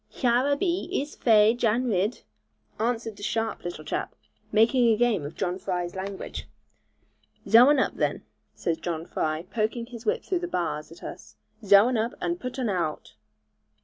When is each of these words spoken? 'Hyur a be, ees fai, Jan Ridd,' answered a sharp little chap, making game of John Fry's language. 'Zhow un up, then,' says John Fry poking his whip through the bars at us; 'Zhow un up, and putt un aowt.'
'Hyur 0.09 0.51
a 0.53 0.57
be, 0.57 0.89
ees 0.91 1.15
fai, 1.15 1.53
Jan 1.53 1.83
Ridd,' 1.85 2.23
answered 2.79 3.19
a 3.19 3.21
sharp 3.21 3.63
little 3.63 3.83
chap, 3.85 4.15
making 4.51 4.97
game 4.97 5.23
of 5.23 5.35
John 5.35 5.59
Fry's 5.59 5.93
language. 5.93 6.47
'Zhow 7.47 7.69
un 7.69 7.77
up, 7.77 7.95
then,' 7.97 8.23
says 8.55 8.79
John 8.79 9.05
Fry 9.05 9.43
poking 9.43 9.85
his 9.85 10.03
whip 10.03 10.23
through 10.23 10.39
the 10.39 10.47
bars 10.47 10.91
at 10.91 11.03
us; 11.03 11.35
'Zhow 11.63 11.87
un 11.87 11.97
up, 11.97 12.15
and 12.19 12.39
putt 12.39 12.57
un 12.57 12.65
aowt.' 12.67 13.13